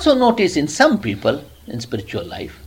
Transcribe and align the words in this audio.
also 0.00 0.18
notice 0.18 0.56
in 0.56 0.66
some 0.66 0.98
people 0.98 1.44
in 1.66 1.78
spiritual 1.78 2.24
life, 2.24 2.58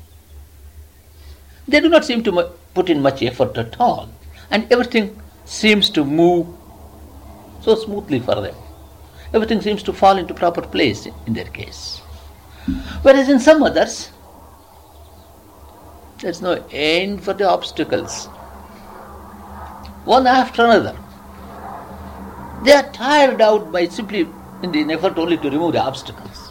they 1.67 1.79
do 1.79 1.89
not 1.89 2.05
seem 2.05 2.21
to 2.23 2.51
put 2.75 2.91
in 2.91 3.01
much 3.01 3.23
effort 3.23 3.57
at 3.57 3.79
all, 3.79 4.07
and 4.51 4.71
everything 4.71 5.19
seems 5.43 5.89
to 5.89 6.05
move 6.05 6.45
so 7.61 7.73
smoothly 7.73 8.19
for 8.19 8.35
them. 8.35 8.55
Everything 9.33 9.61
seems 9.61 9.81
to 9.81 9.93
fall 9.93 10.17
into 10.17 10.35
proper 10.35 10.61
place 10.61 11.07
in 11.25 11.33
their 11.33 11.45
case. 11.45 12.01
Whereas 13.01 13.29
in 13.29 13.39
some 13.39 13.63
others, 13.63 14.11
there's 16.19 16.39
no 16.39 16.63
end 16.71 17.23
for 17.23 17.33
the 17.33 17.49
obstacles, 17.49 18.27
one 20.05 20.27
after 20.27 20.65
another. 20.65 20.95
They 22.63 22.73
are 22.73 22.91
tired 22.91 23.41
out 23.41 23.71
by 23.71 23.87
simply 23.87 24.27
in 24.61 24.71
the 24.71 24.93
effort 24.93 25.17
only 25.17 25.37
to 25.37 25.49
remove 25.49 25.73
the 25.73 25.81
obstacles. 25.81 26.42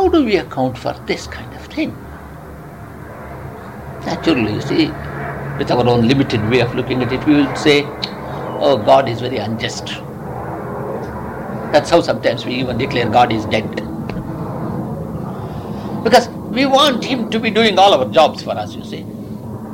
How 0.00 0.08
do 0.08 0.24
we 0.24 0.36
account 0.36 0.78
for 0.78 0.94
this 1.06 1.26
kind 1.26 1.54
of 1.54 1.60
thing? 1.66 1.90
Naturally, 4.06 4.54
you 4.54 4.62
see, 4.62 4.86
with 5.58 5.70
our 5.70 5.86
own 5.86 6.08
limited 6.08 6.40
way 6.48 6.60
of 6.60 6.74
looking 6.74 7.02
at 7.02 7.12
it, 7.12 7.22
we 7.26 7.34
will 7.34 7.54
say, 7.54 7.82
oh, 7.84 8.82
God 8.82 9.10
is 9.10 9.20
very 9.20 9.36
unjust. 9.36 9.88
That's 11.74 11.90
how 11.90 12.00
sometimes 12.00 12.46
we 12.46 12.54
even 12.54 12.78
declare 12.78 13.10
God 13.10 13.30
is 13.30 13.44
dead. 13.44 13.68
because 16.02 16.30
we 16.48 16.64
want 16.64 17.04
Him 17.04 17.28
to 17.28 17.38
be 17.38 17.50
doing 17.50 17.78
all 17.78 17.92
our 17.92 18.10
jobs 18.10 18.42
for 18.42 18.52
us, 18.52 18.74
you 18.74 18.86
see. 18.86 19.04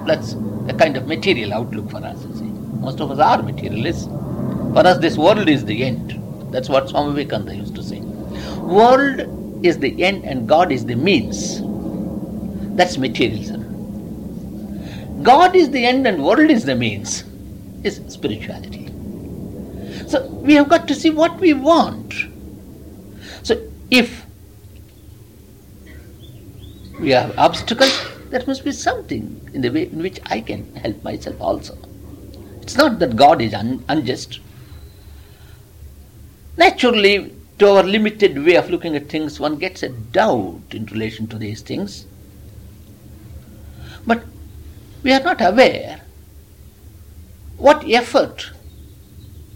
That's 0.08 0.32
a 0.66 0.74
kind 0.76 0.96
of 0.96 1.06
material 1.06 1.54
outlook 1.54 1.88
for 1.88 2.04
us, 2.04 2.24
you 2.24 2.34
see. 2.34 2.50
Most 2.80 3.00
of 3.00 3.12
us 3.12 3.20
are 3.20 3.40
materialists. 3.44 4.06
For 4.06 4.84
us, 4.84 4.98
this 4.98 5.16
world 5.16 5.48
is 5.48 5.64
the 5.64 5.84
end. 5.84 6.20
That's 6.50 6.68
what 6.68 6.88
Swami 6.88 7.14
Vivekananda 7.14 7.54
used 7.54 7.76
to 7.76 7.82
say. 7.84 8.00
World 8.58 9.36
is 9.66 9.78
the 9.78 10.02
end 10.02 10.24
and 10.24 10.48
God 10.48 10.72
is 10.72 10.86
the 10.86 10.96
means. 10.96 11.60
That's 12.76 12.98
materialism. 12.98 13.62
God 15.22 15.56
is 15.56 15.70
the 15.70 15.84
end 15.84 16.06
and 16.06 16.24
world 16.24 16.50
is 16.50 16.64
the 16.64 16.74
means. 16.74 17.24
Is 17.84 18.00
spirituality. 18.08 18.86
So 20.06 20.26
we 20.26 20.54
have 20.54 20.68
got 20.68 20.86
to 20.88 20.94
see 20.94 21.10
what 21.10 21.38
we 21.40 21.52
want. 21.52 22.14
So 23.42 23.60
if 23.90 24.24
we 27.00 27.10
have 27.10 27.38
obstacles, 27.38 28.06
there 28.30 28.42
must 28.46 28.64
be 28.64 28.72
something 28.72 29.50
in 29.52 29.60
the 29.62 29.70
way 29.70 29.84
in 29.84 30.02
which 30.02 30.20
I 30.26 30.40
can 30.40 30.74
help 30.76 31.02
myself 31.04 31.40
also. 31.40 31.76
It's 32.62 32.76
not 32.76 32.98
that 32.98 33.16
God 33.16 33.40
is 33.40 33.54
un- 33.54 33.84
unjust. 33.88 34.40
Naturally, 36.56 37.35
to 37.58 37.68
our 37.68 37.82
limited 37.82 38.44
way 38.44 38.56
of 38.56 38.70
looking 38.70 38.96
at 38.96 39.08
things, 39.08 39.40
one 39.40 39.56
gets 39.56 39.82
a 39.82 39.88
doubt 39.88 40.62
in 40.72 40.86
relation 40.86 41.26
to 41.28 41.38
these 41.38 41.62
things. 41.62 42.06
But 44.06 44.24
we 45.02 45.12
are 45.12 45.22
not 45.22 45.40
aware 45.40 46.02
what 47.56 47.88
effort 47.88 48.50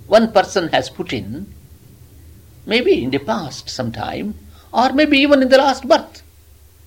one 0.06 0.32
person 0.32 0.68
has 0.68 0.88
put 0.88 1.12
in, 1.12 1.52
maybe 2.66 3.02
in 3.02 3.10
the 3.10 3.18
past 3.18 3.68
sometime, 3.68 4.34
or 4.72 4.92
maybe 4.92 5.18
even 5.18 5.42
in 5.42 5.48
the 5.48 5.58
last 5.58 5.86
birth. 5.86 6.22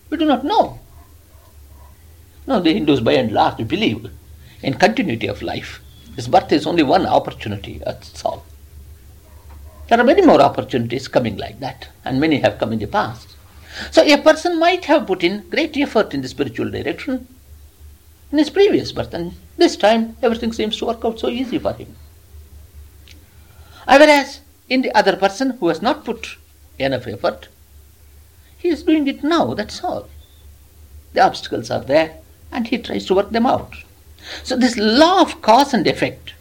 We 0.09 0.17
do 0.17 0.25
not 0.25 0.43
know. 0.43 0.79
Now, 2.47 2.59
the 2.59 2.73
Hindus 2.73 2.99
by 2.99 3.13
and 3.13 3.31
large 3.31 3.67
believe 3.67 4.11
in 4.61 4.73
continuity 4.73 5.27
of 5.27 5.41
life. 5.41 5.79
This 6.15 6.27
birth 6.27 6.51
is 6.51 6.67
only 6.67 6.83
one 6.83 7.05
opportunity, 7.05 7.81
that's 7.83 8.23
all. 8.25 8.45
There 9.93 10.01
are 10.01 10.03
many 10.03 10.23
more 10.23 10.41
opportunities 10.41 11.07
coming 11.07 11.37
like 11.37 11.59
that, 11.59 11.89
and 12.03 12.19
many 12.19 12.39
have 12.39 12.57
come 12.57 12.73
in 12.73 12.79
the 12.79 12.87
past. 12.87 13.35
So 13.91 14.01
a 14.01 14.17
person 14.17 14.59
might 14.59 14.85
have 14.85 15.05
put 15.05 15.23
in 15.23 15.47
great 15.51 15.77
effort 15.77 16.15
in 16.15 16.21
the 16.21 16.27
spiritual 16.27 16.71
direction 16.71 17.27
in 18.31 18.39
his 18.39 18.49
previous 18.49 18.91
birth, 18.91 19.13
and 19.13 19.33
this 19.55 19.77
time 19.77 20.17
everything 20.23 20.51
seems 20.51 20.77
to 20.77 20.85
work 20.85 21.05
out 21.05 21.19
so 21.19 21.29
easy 21.29 21.59
for 21.59 21.73
him. 21.73 21.95
Whereas 23.85 24.41
in 24.67 24.81
the 24.81 24.91
other 24.97 25.15
person 25.15 25.51
who 25.59 25.67
has 25.67 25.79
not 25.79 26.05
put 26.05 26.37
enough 26.79 27.05
effort, 27.05 27.49
he 28.57 28.69
is 28.69 28.81
doing 28.81 29.07
it 29.07 29.23
now, 29.23 29.53
that's 29.53 29.83
all. 29.83 30.09
The 31.13 31.21
obstacles 31.21 31.69
are 31.69 31.83
there, 31.83 32.17
and 32.51 32.65
he 32.65 32.79
tries 32.79 33.05
to 33.05 33.13
work 33.13 33.29
them 33.29 33.45
out. 33.45 33.75
So, 34.41 34.57
this 34.57 34.75
law 34.75 35.21
of 35.21 35.43
cause 35.43 35.71
and 35.71 35.85
effect 35.85 36.33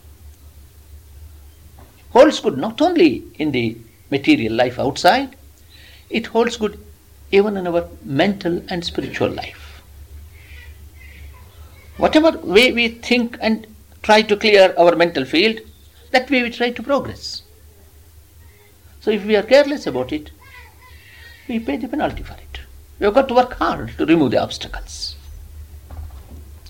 holds 2.13 2.41
good 2.41 2.59
not 2.59 2.81
only 2.81 3.25
in 3.39 3.53
the 3.53 3.77
material 4.11 4.53
life 4.55 4.79
outside, 4.79 5.37
it 6.11 6.27
holds 6.27 6.57
good 6.57 6.79
even 7.31 7.57
in 7.57 7.67
our 7.67 7.89
mental 8.05 8.63
and 8.69 8.85
spiritual 8.85 9.31
life. 9.31 9.83
Whatever 11.97 12.39
way 12.39 12.73
we 12.73 12.89
think 12.89 13.39
and 13.41 13.67
try 14.03 14.23
to 14.23 14.37
clear 14.37 14.75
our 14.79 14.95
mental 14.97 15.25
field, 15.25 15.61
that 16.11 16.31
way 16.31 16.43
we 16.43 16.51
try 16.51 16.71
to 16.71 16.83
progress. 16.83 17.43
So 19.01 19.11
if 19.11 19.25
we 19.25 19.37
are 19.37 19.43
careless 19.43 19.87
about 19.87 20.13
it, 20.13 20.31
we 21.49 21.59
pay 21.59 21.77
the 21.77 21.89
penalty 21.89 22.23
for 22.23 22.35
it. 22.35 22.61
We 22.99 23.07
have 23.07 23.15
got 23.15 23.29
to 23.29 23.35
work 23.35 23.55
hard 23.55 23.97
to 23.99 24.07
remove 24.07 24.31
the 24.31 24.43
obstacles. 24.43 25.17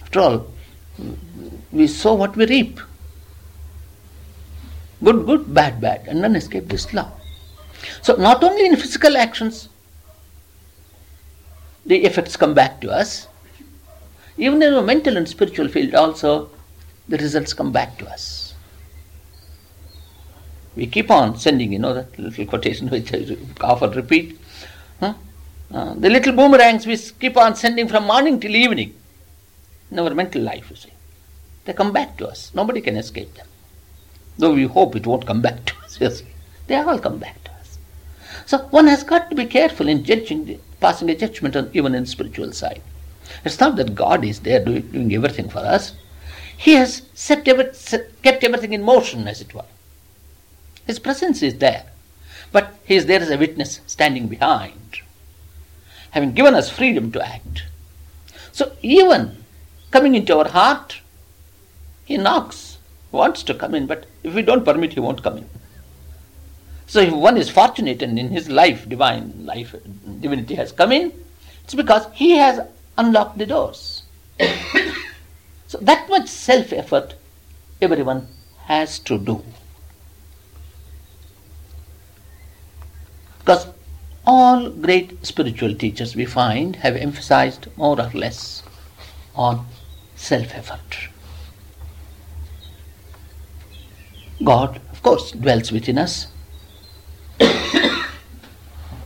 After 0.01 0.21
all, 0.21 0.47
we 1.73 1.87
sow 1.87 2.15
what 2.15 2.37
we 2.37 2.47
reap. 2.47 2.81
Good, 5.03 5.27
good, 5.27 5.53
bad, 5.53 5.81
bad, 5.81 6.07
and 6.07 6.21
none 6.21 6.37
escape 6.37 6.69
this 6.69 6.93
law. 6.95 7.11
So 8.03 8.15
not 8.17 8.45
only 8.45 8.67
in 8.67 8.77
physical 8.77 9.17
actions, 9.17 9.69
the 11.85 12.05
effects 12.05 12.37
come 12.37 12.55
back 12.55 12.81
to 12.83 12.91
us, 12.93 13.27
even 14.37 14.63
in 14.63 14.75
our 14.75 14.83
mental 14.83 15.17
and 15.17 15.29
spiritual 15.29 15.69
field 15.69 15.95
also, 15.95 16.51
the 17.09 17.19
results 17.19 17.53
come 17.53 17.73
back 17.73 17.99
to 17.99 18.07
us. 18.09 18.55
We 20.77 20.87
keep 20.87 21.11
on 21.11 21.37
sending, 21.37 21.73
you 21.73 21.79
know, 21.79 21.93
that 21.93 22.19
little 22.19 22.47
quotation 22.47 22.89
which 22.89 23.13
I 23.13 23.37
often 23.61 23.91
repeat. 23.91 24.39
Huh? 25.01 25.15
Uh, 25.75 25.95
the 25.95 26.09
little 26.09 26.33
boomerangs 26.33 26.87
we 26.87 26.97
keep 26.97 27.37
on 27.37 27.57
sending 27.57 27.89
from 27.89 28.07
morning 28.07 28.39
till 28.39 28.55
evening 28.55 28.95
in 29.91 29.99
our 29.99 30.15
mental 30.15 30.43
life, 30.43 30.71
you 30.71 30.77
see. 30.77 30.93
They 31.65 31.73
come 31.73 31.93
back 31.93 32.17
to 32.19 32.29
us. 32.29 32.53
Nobody 32.55 32.81
can 32.81 32.97
escape 32.97 33.35
them. 33.35 33.47
Though 34.39 34.55
we 34.55 34.65
hope 34.65 34.97
it 34.97 35.07
won't 35.07 35.27
come 35.27 35.41
back 35.41 35.65
to 35.67 35.75
us, 35.85 35.99
yes. 36.01 36.23
They 36.67 36.77
all 36.77 36.99
come 36.99 37.19
back 37.19 37.43
to 37.45 37.51
us. 37.53 37.79
So 38.47 38.59
one 38.71 38.87
has 38.87 39.05
got 39.05 39.29
to 39.31 39.37
be 39.37 39.47
careful 39.47 39.89
in 39.89 40.05
judging, 40.05 40.61
passing 40.81 41.11
a 41.11 41.17
judgment 41.17 41.57
on 41.57 41.71
even 41.73 41.95
in 41.95 42.07
spiritual 42.07 42.53
side. 42.53 42.83
It's 43.45 43.61
not 43.61 43.77
that 43.77 43.95
God 43.95 44.25
is 44.25 44.41
there 44.41 44.65
doing, 44.65 44.83
doing 44.83 45.15
everything 45.15 45.49
for 45.49 45.61
us. 45.61 45.95
He 46.57 46.75
has 46.75 47.03
set 47.15 47.47
every, 47.49 47.75
set, 47.75 48.23
kept 48.23 48.45
everything 48.45 48.73
in 48.73 48.83
motion, 48.83 49.27
as 49.27 49.41
it 49.41 49.55
were. 49.55 49.65
His 50.87 50.99
presence 50.99 51.43
is 51.43 51.59
there, 51.59 51.87
but 52.53 52.75
He 52.85 52.97
is 52.97 53.07
there 53.07 53.21
as 53.21 53.31
a 53.31 53.39
witness 53.39 53.81
standing 53.87 54.29
behind, 54.29 55.01
having 56.11 56.33
given 56.33 56.55
us 56.55 56.71
freedom 56.71 57.11
to 57.13 57.27
act. 57.27 57.65
So, 58.53 58.73
even 58.83 59.45
coming 59.91 60.15
into 60.15 60.37
our 60.39 60.49
heart, 60.49 61.01
He 62.05 62.17
knocks, 62.17 62.72
wants 63.13 63.43
to 63.45 63.55
come 63.55 63.75
in, 63.75 63.87
but 63.87 64.07
if 64.23 64.35
we 64.35 64.43
don't 64.43 64.65
permit, 64.65 64.95
He 64.95 65.01
won't 65.01 65.23
come 65.23 65.39
in. 65.39 65.49
So, 66.87 67.01
if 67.01 67.13
one 67.13 67.37
is 67.37 67.49
fortunate 67.49 68.03
and 68.03 68.19
in 68.19 68.29
his 68.29 68.49
life, 68.49 68.89
divine 68.89 69.47
life, 69.47 69.75
divinity 70.21 70.55
has 70.57 70.73
come 70.73 70.93
in, 70.93 71.13
it's 71.65 71.75
because 71.75 72.07
He 72.13 72.33
has 72.33 72.61
unlocked 72.99 73.39
the 73.39 73.47
doors. 73.47 74.03
so, 75.69 75.79
that 75.79 76.09
much 76.11 76.29
self 76.29 76.73
effort 76.73 77.15
everyone 77.81 78.29
has 78.67 78.99
to 79.01 79.19
do. 79.19 79.43
Because 83.39 83.67
all 84.25 84.71
great 84.71 85.27
spiritual 85.27 85.75
teachers 85.75 86.15
we 86.15 86.25
find 86.25 86.77
have 86.77 86.95
emphasized 86.95 87.67
more 87.77 88.01
or 88.01 88.11
less 88.15 88.63
on 89.35 89.67
self 90.15 90.55
effort. 90.55 91.09
God, 94.45 94.81
of 94.91 95.03
course, 95.03 95.33
dwells 95.33 95.71
within 95.73 95.99
us. 95.99 96.27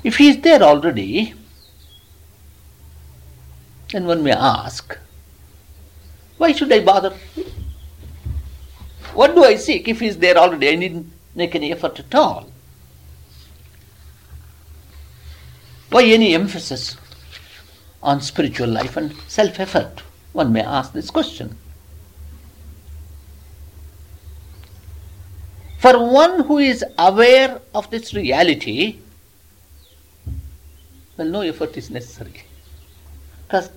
if 0.04 0.16
He 0.16 0.28
is 0.28 0.40
there 0.40 0.62
already, 0.62 1.34
then 3.92 4.06
one 4.06 4.22
may 4.22 4.32
ask, 4.32 4.98
why 6.38 6.52
should 6.52 6.72
I 6.72 6.80
bother? 6.80 7.16
What 9.14 9.34
do 9.34 9.44
I 9.44 9.56
seek 9.56 9.88
if 9.88 10.00
He 10.00 10.08
is 10.08 10.18
there 10.18 10.36
already? 10.36 10.68
I 10.68 10.76
needn't 10.76 11.10
make 11.34 11.54
any 11.54 11.72
effort 11.72 11.98
at 11.98 12.14
all. 12.14 12.50
Why 15.90 16.04
any 16.04 16.34
emphasis 16.34 16.96
on 18.02 18.20
spiritual 18.20 18.68
life 18.68 18.96
and 18.96 19.14
self 19.28 19.60
effort? 19.60 20.02
One 20.32 20.52
may 20.52 20.62
ask 20.62 20.92
this 20.92 21.10
question. 21.10 21.56
For 25.86 26.04
one 26.04 26.42
who 26.46 26.58
is 26.58 26.84
aware 26.98 27.60
of 27.72 27.88
this 27.90 28.12
reality, 28.12 28.98
well, 31.16 31.28
no 31.28 31.42
effort 31.42 31.76
is 31.76 31.90
necessary. 31.90 32.42
Because 33.46 33.70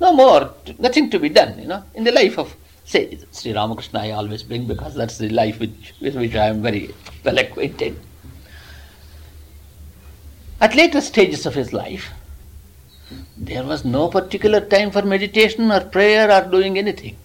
no 0.00 0.14
more, 0.14 0.54
nothing 0.78 1.10
to 1.10 1.18
be 1.18 1.28
done, 1.28 1.58
you 1.58 1.68
know, 1.68 1.84
in 1.94 2.04
the 2.04 2.12
life 2.12 2.38
of, 2.38 2.56
say, 2.86 3.18
Sri 3.30 3.52
Ramakrishna 3.52 4.00
I 4.00 4.12
always 4.12 4.42
bring 4.42 4.66
because 4.66 4.94
that's 4.94 5.18
the 5.18 5.28
life 5.28 5.60
which, 5.60 5.92
with 6.00 6.16
which 6.16 6.34
I 6.34 6.46
am 6.46 6.62
very 6.62 6.94
well 7.22 7.36
acquainted. 7.36 8.00
At 10.62 10.74
later 10.74 11.02
stages 11.02 11.44
of 11.44 11.54
his 11.54 11.74
life, 11.74 12.10
there 13.36 13.64
was 13.64 13.84
no 13.84 14.08
particular 14.08 14.60
time 14.62 14.90
for 14.90 15.02
meditation 15.02 15.70
or 15.70 15.80
prayer 15.80 16.32
or 16.32 16.50
doing 16.50 16.78
anything. 16.78 17.18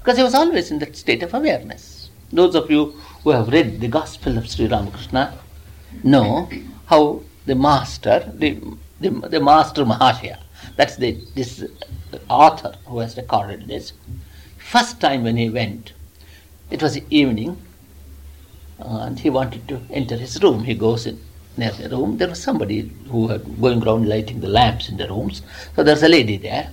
Because 0.00 0.16
he 0.16 0.24
was 0.24 0.34
always 0.34 0.72
in 0.72 0.80
that 0.80 0.96
state 0.96 1.22
of 1.22 1.32
awareness. 1.32 2.10
Those 2.32 2.56
of 2.56 2.68
you 2.68 3.00
who 3.24 3.30
have 3.30 3.48
read 3.48 3.80
the 3.80 3.88
Gospel 3.88 4.36
of 4.38 4.48
Sri 4.48 4.66
Ramakrishna 4.66 5.36
know 6.02 6.48
how 6.86 7.22
the 7.46 7.54
master, 7.54 8.30
the, 8.34 8.60
the, 9.00 9.10
the 9.10 9.40
master 9.40 9.84
Mahashaya, 9.84 10.38
that's 10.76 10.96
the, 10.96 11.18
this 11.34 11.64
author 12.28 12.74
who 12.86 12.98
has 12.98 13.16
recorded 13.16 13.66
this, 13.66 13.94
first 14.58 15.00
time 15.00 15.24
when 15.24 15.36
he 15.36 15.48
went, 15.48 15.94
it 16.70 16.82
was 16.82 16.98
evening, 17.10 17.56
and 18.78 19.18
he 19.18 19.30
wanted 19.30 19.66
to 19.68 19.80
enter 19.90 20.16
his 20.16 20.42
room. 20.42 20.64
He 20.64 20.74
goes 20.74 21.06
in 21.06 21.18
near 21.56 21.72
the 21.72 21.88
room. 21.88 22.18
There 22.18 22.28
was 22.28 22.42
somebody 22.42 22.92
who 23.10 23.28
had 23.28 23.60
going 23.60 23.82
around 23.82 24.08
lighting 24.08 24.40
the 24.40 24.48
lamps 24.48 24.88
in 24.88 24.96
the 24.96 25.08
rooms. 25.08 25.42
So 25.76 25.82
there's 25.82 26.02
a 26.02 26.08
lady 26.08 26.36
there. 26.36 26.70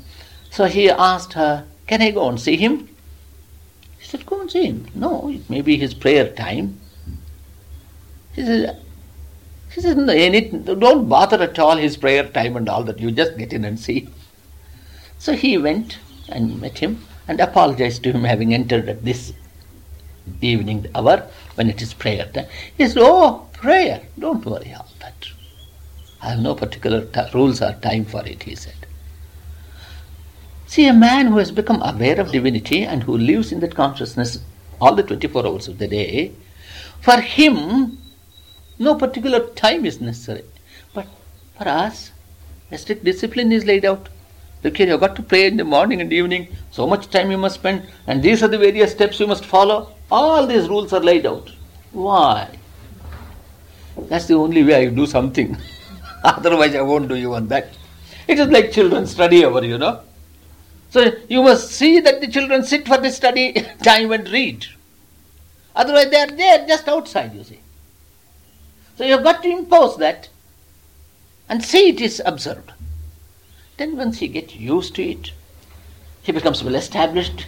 So 0.49 0.65
he 0.65 0.89
asked 0.89 1.33
her, 1.33 1.65
Can 1.87 2.01
I 2.01 2.11
go 2.11 2.27
and 2.27 2.39
see 2.39 2.57
him? 2.57 2.89
She 4.01 4.07
said, 4.07 4.25
Go 4.25 4.41
and 4.41 4.51
see 4.51 4.65
him. 4.65 4.87
No, 4.95 5.29
it 5.29 5.49
may 5.49 5.61
be 5.61 5.77
his 5.77 5.93
prayer 5.93 6.31
time. 6.33 6.79
He 8.33 8.45
said, 8.45 8.81
she 9.73 9.79
said, 9.79 9.97
no, 9.97 10.75
don't 10.75 11.07
bother 11.07 11.41
at 11.41 11.57
all 11.57 11.77
his 11.77 11.95
prayer 11.95 12.27
time 12.27 12.57
and 12.57 12.67
all 12.67 12.83
that. 12.83 12.99
You 12.99 13.09
just 13.11 13.37
get 13.37 13.53
in 13.53 13.63
and 13.63 13.79
see. 13.79 14.09
So 15.17 15.33
he 15.33 15.57
went 15.57 15.99
and 16.27 16.59
met 16.59 16.79
him 16.79 17.05
and 17.27 17.39
apologized 17.39 18.03
to 18.03 18.11
him 18.11 18.25
having 18.25 18.53
entered 18.53 18.89
at 18.89 19.05
this 19.05 19.33
evening 20.41 20.87
hour 20.93 21.25
when 21.55 21.69
it 21.69 21.81
is 21.81 21.93
prayer 21.93 22.25
time. 22.33 22.47
He 22.77 22.87
said, 22.87 22.97
Oh, 23.01 23.47
prayer. 23.53 24.01
Don't 24.19 24.45
worry 24.45 24.71
about 24.71 24.99
that. 24.99 25.29
I 26.21 26.31
have 26.31 26.39
no 26.39 26.53
particular 26.53 27.05
t- 27.05 27.21
rules 27.33 27.61
or 27.61 27.73
time 27.73 28.05
for 28.05 28.25
it, 28.27 28.43
he 28.43 28.55
said. 28.55 28.80
See, 30.71 30.87
a 30.87 30.93
man 30.93 31.27
who 31.27 31.37
has 31.39 31.51
become 31.51 31.81
aware 31.81 32.17
of 32.17 32.31
divinity 32.31 32.83
and 32.83 33.03
who 33.03 33.17
lives 33.17 33.51
in 33.51 33.59
that 33.59 33.75
consciousness 33.75 34.39
all 34.79 34.95
the 34.95 35.03
24 35.03 35.45
hours 35.45 35.67
of 35.67 35.79
the 35.79 35.87
day, 35.89 36.31
for 37.01 37.19
him, 37.19 37.97
no 38.79 38.95
particular 38.95 39.47
time 39.47 39.85
is 39.85 39.99
necessary. 39.99 40.45
But 40.93 41.07
for 41.57 41.67
us, 41.67 42.11
a 42.71 42.77
strict 42.77 43.03
discipline 43.03 43.51
is 43.51 43.65
laid 43.65 43.83
out. 43.83 44.07
Look 44.63 44.77
here, 44.77 44.87
you've 44.87 45.01
got 45.01 45.17
to 45.17 45.21
pray 45.21 45.47
in 45.47 45.57
the 45.57 45.65
morning 45.65 45.99
and 45.99 46.13
evening, 46.13 46.47
so 46.71 46.87
much 46.87 47.09
time 47.09 47.31
you 47.31 47.37
must 47.37 47.55
spend, 47.55 47.85
and 48.07 48.23
these 48.23 48.41
are 48.41 48.47
the 48.47 48.57
various 48.57 48.93
steps 48.93 49.19
you 49.19 49.27
must 49.27 49.43
follow. 49.43 49.93
All 50.09 50.47
these 50.47 50.69
rules 50.69 50.93
are 50.93 51.01
laid 51.01 51.25
out. 51.25 51.51
Why? 51.91 52.47
That's 54.07 54.27
the 54.27 54.35
only 54.35 54.63
way 54.63 54.75
I 54.75 54.85
do 54.85 55.05
something. 55.05 55.57
Otherwise, 56.23 56.75
I 56.75 56.81
won't 56.81 57.09
do 57.09 57.15
even 57.15 57.49
that. 57.49 57.67
It 58.25 58.39
is 58.39 58.47
like 58.47 58.71
children 58.71 59.05
study 59.05 59.43
hour, 59.43 59.65
you 59.65 59.77
know. 59.77 60.03
So 60.91 61.13
you 61.29 61.41
must 61.41 61.69
see 61.69 62.01
that 62.01 62.19
the 62.19 62.27
children 62.27 62.63
sit 62.65 62.85
for 62.85 62.97
the 62.97 63.11
study 63.11 63.53
time 63.83 64.11
and 64.11 64.27
read. 64.29 64.65
Otherwise, 65.73 66.09
they 66.09 66.19
are 66.19 66.27
there 66.27 66.67
just 66.67 66.87
outside, 66.89 67.33
you 67.33 67.45
see. 67.45 67.61
So 68.97 69.05
you 69.05 69.13
have 69.13 69.23
got 69.23 69.41
to 69.43 69.49
impose 69.49 69.97
that 69.97 70.27
and 71.47 71.63
see 71.63 71.89
it 71.89 72.01
is 72.01 72.21
observed. 72.25 72.73
Then 73.77 73.95
once 73.95 74.19
he 74.19 74.27
gets 74.27 74.53
used 74.53 74.95
to 74.95 75.03
it, 75.03 75.31
he 76.23 76.33
becomes 76.33 76.61
well 76.61 76.75
established. 76.75 77.47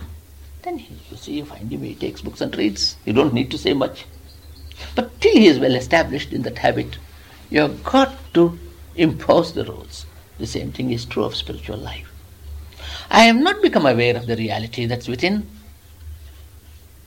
Then 0.62 0.78
he, 0.78 0.96
you 1.12 1.18
see, 1.18 1.34
you 1.34 1.46
find 1.46 1.69
him, 1.69 1.84
he 1.84 1.96
takes 1.96 2.22
books 2.22 2.39
and 2.39 2.56
reads. 2.57 2.96
You 3.06 3.12
don't 3.12 3.34
need 3.34 3.51
to 3.51 3.57
say 3.57 3.74
much. 3.74 4.06
But 4.96 5.19
till 5.19 5.34
he 5.34 5.48
is 5.48 5.60
well 5.60 5.75
established 5.75 6.31
in 6.31 6.44
that 6.44 6.60
habit, 6.60 6.98
you 7.50 7.60
have 7.60 7.84
got 7.84 8.16
to 8.36 8.57
impose 8.96 9.51
the 9.51 9.66
rules. 9.66 10.06
The 10.39 10.48
same 10.48 10.72
thing 10.72 10.92
is 10.92 11.04
true 11.04 11.25
of 11.25 11.36
spiritual 11.36 11.78
life. 11.78 12.12
I 13.10 13.24
have 13.24 13.36
not 13.36 13.62
become 13.62 13.86
aware 13.86 14.16
of 14.16 14.28
the 14.28 14.36
reality 14.36 14.86
that's 14.86 15.07
within. 15.07 15.48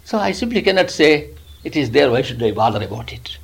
So 0.04 0.18
I 0.18 0.32
simply 0.32 0.62
cannot 0.62 0.90
say, 0.90 1.30
it 1.64 1.74
is 1.76 1.90
there, 1.90 2.10
why 2.10 2.22
should 2.22 2.42
I 2.42 2.52
bother 2.52 2.84
about 2.84 3.12
it? 3.12 3.38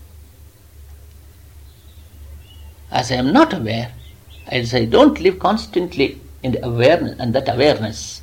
As 2.91 3.11
I 3.11 3.17
am 3.17 3.33
not 3.33 3.53
aware, 3.53 3.93
I 4.49 4.63
say, 4.63 4.87
don't 4.87 5.21
live 5.21 5.39
constantly 5.39 6.21
in 6.43 6.53
the 6.53 6.65
awareness 6.65 7.19
and 7.19 7.35
that 7.35 7.49
awareness. 7.53 8.23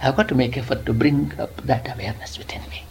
I 0.00 0.04
have 0.04 0.16
got 0.16 0.28
to 0.28 0.34
make 0.34 0.56
effort 0.56 0.86
to 0.86 0.92
bring 0.92 1.32
up 1.38 1.56
that 1.62 1.92
awareness 1.94 2.38
within 2.38 2.62
me. 2.70 2.84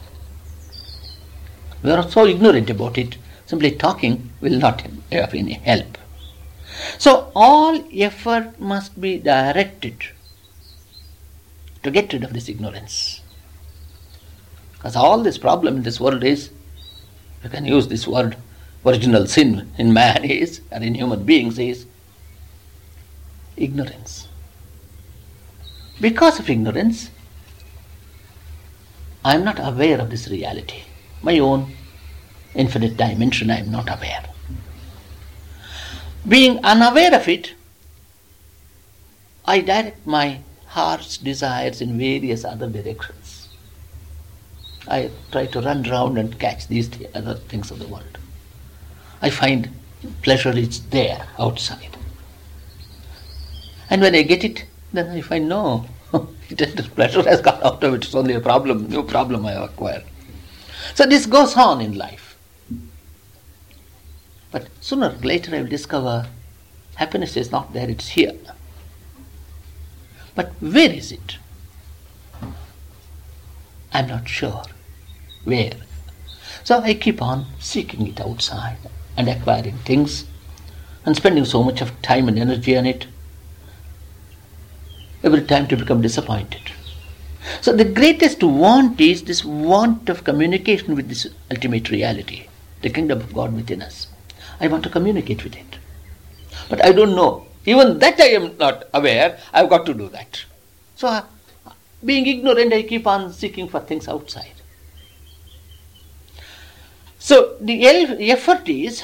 We 1.82 1.92
are 1.92 2.10
so 2.10 2.26
ignorant 2.26 2.70
about 2.70 2.98
it, 2.98 3.18
simply 3.46 3.72
talking 3.72 4.32
will 4.42 4.58
not 4.60 4.82
have 5.12 5.34
any 5.34 5.54
help. 5.54 5.98
So 6.98 7.32
all 7.36 7.84
effort 7.94 8.60
must 8.60 9.00
be 9.00 9.18
directed 9.20 9.96
to 11.86 11.92
get 11.92 12.12
rid 12.12 12.24
of 12.24 12.34
this 12.34 12.50
ignorance. 12.50 13.22
Because 14.74 14.96
all 14.96 15.22
this 15.22 15.38
problem 15.38 15.78
in 15.78 15.84
this 15.84 16.00
world 16.00 16.24
is, 16.24 16.50
you 17.44 17.50
can 17.50 17.64
use 17.64 17.88
this 17.88 18.08
word, 18.08 18.36
original 18.86 19.26
sin 19.28 19.72
in 19.78 19.94
man 19.94 20.24
is, 20.42 20.62
and 20.72 20.84
in 20.84 20.96
human 20.96 21.24
beings 21.24 21.58
is, 21.58 21.86
ignorance. 23.56 24.28
Because 26.02 26.40
of 26.40 26.50
ignorance, 26.50 27.10
I 29.24 29.36
am 29.36 29.46
not 29.46 29.60
aware 29.60 30.00
of 30.02 30.10
this 30.10 30.28
reality. 30.28 30.82
My 31.22 31.40
own 31.40 31.72
infinite 32.54 32.98
dimension, 32.98 33.50
I 33.50 33.60
am 33.60 33.72
not 33.72 33.88
aware. 33.96 34.26
Being 36.28 36.64
unaware 36.64 37.14
of 37.14 37.28
it, 37.28 37.54
I 39.46 39.62
direct 39.62 40.06
my 40.06 40.40
heart's 40.76 41.18
desires 41.18 41.80
in 41.80 41.98
various 41.98 42.44
other 42.44 42.70
directions. 42.70 43.48
I 44.90 45.10
try 45.32 45.46
to 45.48 45.62
run 45.62 45.84
round 45.84 46.18
and 46.18 46.38
catch 46.38 46.68
these 46.68 46.90
other 47.16 47.36
things 47.36 47.72
of 47.72 47.80
the 47.80 47.88
world. 47.88 48.18
I 49.22 49.30
find 49.30 49.70
pleasure 50.22 50.56
is 50.56 50.82
there 50.88 51.28
outside. 51.40 51.96
And 53.90 54.02
when 54.02 54.16
I 54.16 54.24
get 54.24 54.44
it, 54.44 54.66
then 54.92 55.10
I 55.10 55.22
find 55.22 55.48
no, 55.48 55.86
pleasure 56.96 57.24
has 57.24 57.40
gone 57.40 57.64
out 57.64 57.82
of 57.82 57.94
it. 57.94 58.04
It's 58.04 58.14
only 58.14 58.34
a 58.34 58.42
problem, 58.42 58.90
new 58.90 59.04
problem 59.04 59.46
I 59.46 59.54
have 59.54 59.70
acquired. 59.70 60.04
So 60.94 61.06
this 61.06 61.26
goes 61.26 61.56
on 61.56 61.80
in 61.80 61.98
life. 61.98 62.38
But 64.52 64.68
sooner 64.82 65.08
or 65.08 65.26
later 65.26 65.56
I 65.56 65.62
will 65.62 65.70
discover 65.70 66.28
happiness 66.96 67.38
is 67.38 67.50
not 67.50 67.72
there, 67.72 67.90
it's 67.90 68.10
here. 68.10 68.36
But 70.36 70.52
where 70.60 70.92
is 70.92 71.12
it? 71.12 71.38
I'm 73.94 74.08
not 74.08 74.28
sure. 74.28 74.64
Where? 75.46 75.74
So 76.64 76.82
I 76.82 76.94
keep 76.94 77.22
on 77.22 77.46
seeking 77.60 78.08
it 78.08 78.20
outside 78.20 78.78
and 79.16 79.30
acquiring 79.30 79.78
things 79.80 80.26
and 81.06 81.16
spending 81.16 81.46
so 81.46 81.64
much 81.64 81.82
of 81.82 82.02
time 82.02 82.28
and 82.28 82.38
energy 82.38 82.76
on 82.76 82.86
it 82.86 83.08
every 85.24 85.44
time 85.44 85.68
to 85.68 85.78
become 85.78 86.02
disappointed. 86.02 86.72
So 87.62 87.74
the 87.74 87.86
greatest 87.86 88.44
want 88.44 89.00
is 89.00 89.24
this 89.24 89.46
want 89.46 90.10
of 90.10 90.24
communication 90.24 90.96
with 90.96 91.10
this 91.10 91.28
ultimate 91.52 91.90
reality, 91.90 92.48
the 92.82 92.90
kingdom 92.90 93.22
of 93.22 93.34
God 93.34 93.54
within 93.54 93.82
us. 93.82 94.08
I 94.60 94.68
want 94.68 94.84
to 94.84 94.90
communicate 94.90 95.44
with 95.44 95.56
it. 95.56 95.78
But 96.70 96.84
I 96.84 96.92
don't 96.92 97.16
know. 97.16 97.46
Even 97.66 98.00
that 98.00 98.20
I 98.20 98.28
am 98.28 98.58
not 98.58 98.84
aware. 98.94 99.40
I've 99.54 99.70
got 99.70 99.86
to 99.88 99.94
do 99.94 100.08
that. 100.10 100.46
So, 100.96 101.08
uh, 101.08 101.24
being 102.04 102.28
ignorant, 102.28 102.74
I 102.74 102.84
keep 102.84 103.08
on 103.08 103.34
seeking 103.34 103.68
for 103.68 103.80
things 103.80 104.08
outside. 104.08 104.54
So, 107.18 107.58
the 107.60 107.88
effort 108.32 108.70
is 108.70 109.04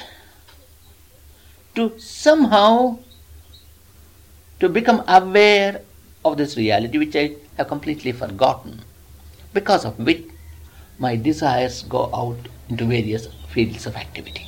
to 1.76 1.98
somehow 1.98 3.00
to 4.60 4.70
become 4.70 5.04
aware 5.08 5.82
of 6.24 6.38
this 6.38 6.56
reality 6.56 7.00
which 7.00 7.16
I 7.16 7.36
have 7.58 7.68
completely 7.68 8.12
forgotten, 8.12 8.82
because 9.54 9.86
of 9.86 9.98
which 9.98 10.26
my 11.00 11.16
desires 11.16 11.82
go 11.82 12.12
out 12.14 12.38
into 12.70 12.86
various 12.86 13.28
fields 13.50 13.88
of 13.88 13.96
activity. 13.96 14.46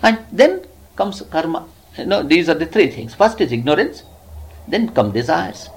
And 0.00 0.24
then 0.30 0.64
comes 0.94 1.22
karma. 1.22 1.66
Know, 2.06 2.22
these 2.22 2.48
are 2.48 2.54
the 2.54 2.66
three 2.66 2.90
things. 2.90 3.14
First 3.14 3.40
is 3.40 3.50
ignorance, 3.50 4.04
then 4.68 4.90
come 4.90 5.12
desires, 5.12 5.68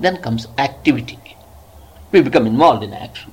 then 0.00 0.16
comes 0.22 0.46
activity. 0.56 1.18
We 2.12 2.22
become 2.22 2.46
involved 2.46 2.82
in 2.82 2.92
action. 2.92 3.32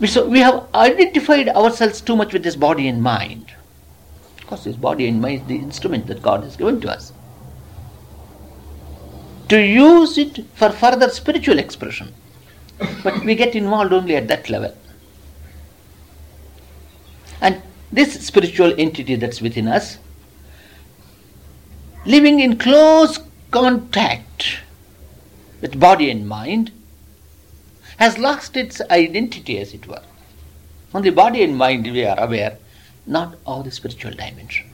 We, 0.00 0.08
So 0.08 0.26
we 0.26 0.40
have 0.40 0.66
identified 0.74 1.48
ourselves 1.48 2.00
too 2.00 2.16
much 2.16 2.32
with 2.32 2.42
this 2.42 2.56
body 2.56 2.88
and 2.88 3.02
mind. 3.02 3.52
Of 4.38 4.46
course, 4.46 4.64
this 4.64 4.76
body 4.76 5.06
and 5.06 5.20
mind 5.22 5.42
is 5.42 5.46
the 5.46 5.56
instrument 5.56 6.06
that 6.08 6.20
God 6.20 6.42
has 6.42 6.56
given 6.56 6.80
to 6.80 6.90
us. 6.90 7.12
To 9.48 9.60
use 9.60 10.18
it 10.18 10.44
for 10.54 10.70
further 10.70 11.08
spiritual 11.10 11.58
expression. 11.58 12.12
But 13.02 13.24
we 13.24 13.34
get 13.34 13.54
involved 13.54 13.92
only 13.92 14.16
at 14.16 14.26
that 14.28 14.50
level. 14.50 14.76
And 17.40 17.62
this 17.92 18.26
spiritual 18.26 18.74
entity 18.78 19.16
that's 19.16 19.40
within 19.40 19.68
us, 19.68 19.98
living 22.04 22.40
in 22.40 22.58
close 22.58 23.18
contact 23.50 24.58
with 25.60 25.78
body 25.78 26.10
and 26.10 26.28
mind, 26.28 26.70
has 27.96 28.18
lost 28.18 28.56
its 28.56 28.80
identity, 28.90 29.58
as 29.58 29.72
it 29.72 29.86
were. 29.86 30.02
Only 30.92 31.10
body 31.10 31.42
and 31.42 31.56
mind 31.56 31.84
we 31.84 32.04
are 32.04 32.18
aware, 32.18 32.58
not 33.06 33.36
of 33.46 33.64
the 33.64 33.70
spiritual 33.70 34.12
dimension. 34.12 34.73